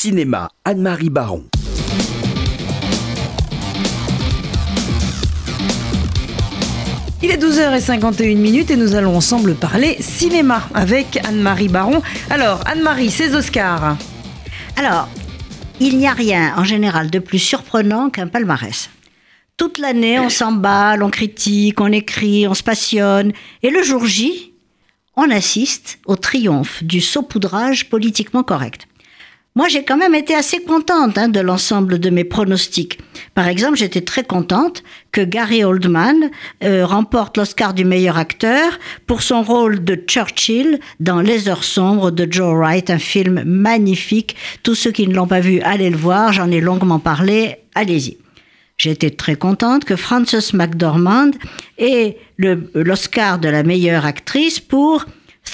[0.00, 1.44] Cinéma, Anne-Marie Baron.
[7.20, 12.00] Il est 12h51 minutes et nous allons ensemble parler cinéma avec Anne-Marie Baron.
[12.30, 13.96] Alors, Anne-Marie, ces Oscars.
[14.76, 15.08] Alors,
[15.80, 18.90] il n'y a rien en général de plus surprenant qu'un palmarès.
[19.56, 23.32] Toute l'année, on s'emballe, on critique, on écrit, on se passionne.
[23.64, 24.52] Et le jour J,
[25.16, 28.86] on assiste au triomphe du saupoudrage politiquement correct.
[29.58, 33.00] Moi, j'ai quand même été assez contente hein, de l'ensemble de mes pronostics.
[33.34, 36.30] Par exemple, j'étais très contente que Gary Oldman
[36.62, 38.78] euh, remporte l'Oscar du meilleur acteur
[39.08, 44.36] pour son rôle de Churchill dans Les Heures sombres de Joe Wright, un film magnifique.
[44.62, 48.16] Tous ceux qui ne l'ont pas vu, allez le voir, j'en ai longuement parlé, allez-y.
[48.76, 51.32] J'étais très contente que Frances McDormand
[51.78, 55.04] ait l'Oscar de la meilleure actrice pour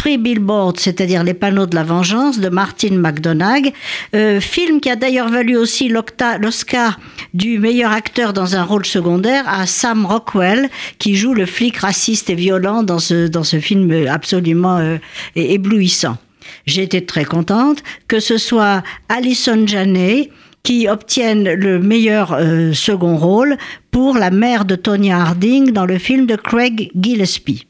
[0.00, 3.70] Three Billboards, c'est-à-dire Les panneaux de la vengeance de Martin McDonagh,
[4.14, 6.98] euh, film qui a d'ailleurs valu aussi l'Oscar
[7.34, 12.30] du meilleur acteur dans un rôle secondaire à Sam Rockwell, qui joue le flic raciste
[12.30, 14.96] et violent dans ce, dans ce film absolument euh,
[15.36, 16.16] éblouissant.
[16.64, 20.30] J'ai été très contente que ce soit Alison Janney
[20.62, 23.58] qui obtienne le meilleur euh, second rôle
[23.90, 27.66] pour la mère de Tonya Harding dans le film de Craig Gillespie.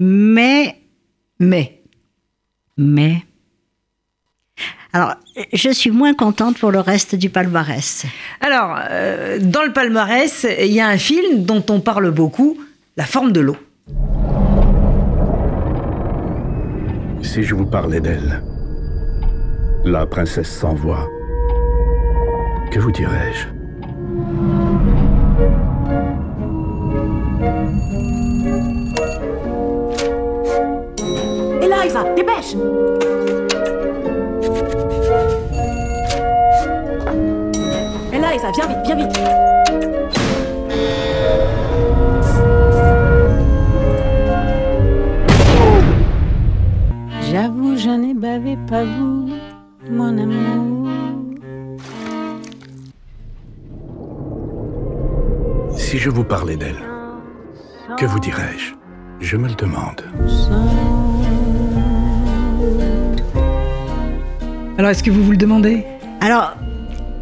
[0.00, 0.74] Mais
[1.38, 1.82] mais,
[2.76, 3.22] mais.
[4.92, 5.14] Alors,
[5.52, 8.06] je suis moins contente pour le reste du palmarès.
[8.40, 12.56] Alors, euh, dans le palmarès, il y a un film dont on parle beaucoup,
[12.96, 13.56] La forme de l'eau.
[17.22, 18.42] Si je vous parlais d'elle,
[19.84, 21.08] la princesse sans voix,
[22.72, 23.57] que vous dirais-je?
[32.18, 32.56] Dépêche
[38.12, 39.20] Eliza, viens vite, viens vite
[47.30, 49.28] J'avoue, je n'ai bavé pas vous,
[49.88, 50.88] mon amour.
[55.76, 56.82] Si je vous parlais d'elle,
[57.96, 58.74] que vous dirais-je?
[59.20, 60.02] Je me le demande.
[64.78, 65.82] Alors, est-ce que vous vous le demandez
[66.20, 66.54] Alors,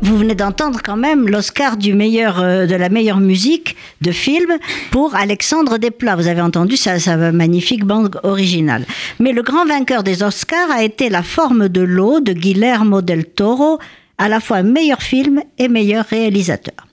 [0.02, 4.58] vous venez d'entendre quand même l'Oscar du meilleur euh, de la meilleure musique de film
[4.90, 6.16] pour Alexandre Desplat.
[6.16, 8.84] Vous avez entendu ça, ça magnifique bande originale.
[9.20, 13.24] Mais le grand vainqueur des Oscars a été La forme de l'eau de Guillermo del
[13.24, 13.78] Toro,
[14.18, 16.86] à la fois meilleur film et meilleur réalisateur.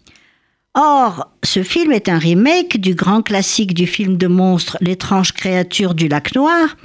[0.75, 5.93] Or, ce film est un remake du grand classique du film de monstre L'étrange créature
[5.93, 6.77] du lac noir,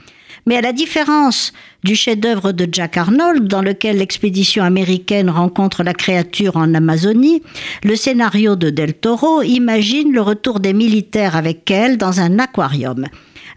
[0.48, 1.52] mais à la différence
[1.84, 7.42] du chef-d'œuvre de Jack Arnold, dans lequel l'expédition américaine rencontre la créature en Amazonie,
[7.84, 13.04] le scénario de Del Toro imagine le retour des militaires avec elle dans un aquarium.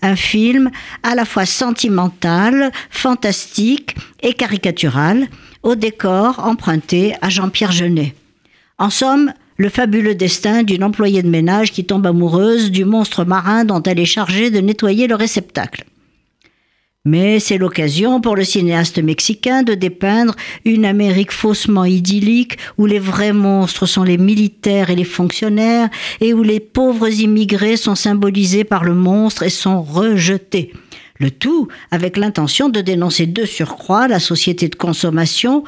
[0.02, 0.70] Un film
[1.02, 5.30] à la fois sentimental, fantastique et caricatural,
[5.64, 8.16] au décor emprunté à Jean-Pierre Jeunet.
[8.78, 13.64] En somme, le fabuleux destin d'une employée de ménage qui tombe amoureuse du monstre marin
[13.64, 15.86] dont elle est chargée de nettoyer le réceptacle.
[17.04, 20.36] Mais c'est l'occasion pour le cinéaste mexicain de dépeindre
[20.66, 26.36] une Amérique faussement idyllique où les vrais monstres sont les militaires et les fonctionnaires et
[26.36, 30.74] où les pauvres immigrés sont symbolisés par le monstre et sont rejetés.
[31.18, 35.64] Le tout avec l'intention de dénoncer de surcroît la société de consommation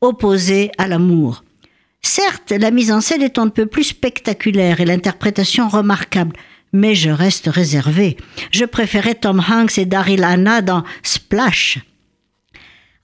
[0.00, 1.44] opposée à l'amour.
[2.00, 6.36] Certes, la mise en scène est un peu plus spectaculaire et l'interprétation remarquable,
[6.72, 8.16] mais je reste réservé.
[8.50, 11.78] Je préférais Tom Hanks et Daryl Hannah dans Splash.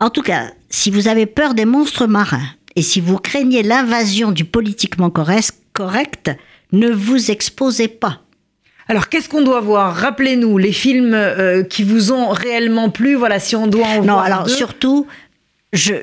[0.01, 4.33] En tout cas, si vous avez peur des monstres marins et si vous craignez l'invasion
[4.33, 6.31] du politiquement correct,
[6.73, 8.21] ne vous exposez pas.
[8.87, 9.95] Alors, qu'est-ce qu'on doit voir?
[9.97, 13.15] Rappelez-nous les films euh, qui vous ont réellement plu.
[13.15, 15.07] Voilà, si on doit en non, alors surtout,
[15.73, 15.95] je,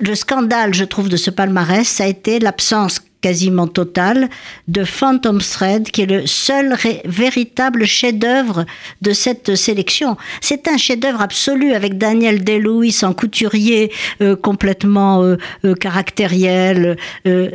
[0.00, 4.28] le scandale, je trouve, de ce palmarès, ça a été l'absence quasiment totale
[4.68, 6.76] de Phantom Thread, qui est le seul
[7.06, 8.66] véritable chef-d'œuvre
[9.00, 10.18] de cette sélection.
[10.42, 13.90] C'est un chef-d'œuvre absolu avec Daniel Day-Lewis en couturier
[14.20, 16.96] euh, complètement euh, euh, caractériel.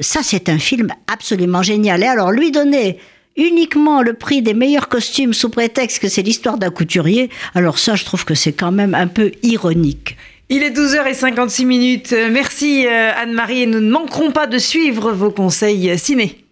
[0.02, 2.02] ça, c'est un film absolument génial.
[2.04, 2.98] Et alors, lui donner
[3.36, 7.96] uniquement le prix des meilleurs costumes sous prétexte que c'est l'histoire d'un couturier, alors ça,
[7.96, 10.18] je trouve que c'est quand même un peu ironique.
[10.50, 12.16] Il est 12h56 minutes.
[12.32, 16.47] Merci Anne-Marie et nous ne manquerons pas de suivre vos conseils ciné.